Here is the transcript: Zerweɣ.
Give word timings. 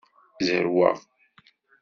Zerweɣ. 0.45 0.97